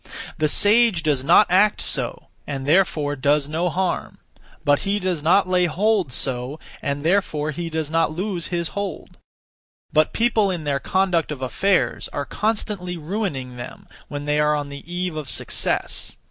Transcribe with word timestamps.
The 0.39 0.47
sage 0.47 1.03
does 1.03 1.23
not 1.23 1.45
act 1.51 1.79
(so), 1.79 2.29
and 2.47 2.65
therefore 2.65 3.15
does 3.15 3.47
no 3.47 3.69
harm; 3.69 4.17
he 4.79 4.97
does 4.99 5.21
not 5.21 5.47
lay 5.47 5.67
hold 5.67 6.11
(so), 6.11 6.59
and 6.81 7.03
therefore 7.03 7.51
does 7.51 7.91
not 7.91 8.09
lose 8.09 8.47
his 8.47 8.69
hold. 8.69 9.19
(But) 9.93 10.11
people 10.11 10.49
in 10.49 10.63
their 10.63 10.79
conduct 10.79 11.31
of 11.31 11.43
affairs 11.43 12.07
are 12.07 12.25
constantly 12.25 12.97
ruining 12.97 13.57
them 13.57 13.85
when 14.07 14.25
they 14.25 14.39
are 14.39 14.55
on 14.55 14.69
the 14.69 14.91
eve 14.91 15.15
of 15.15 15.29
success. 15.29 16.17